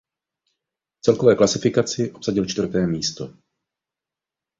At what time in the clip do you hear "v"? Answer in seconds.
0.97-1.01